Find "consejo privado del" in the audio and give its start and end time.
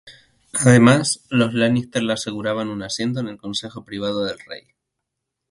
3.37-4.39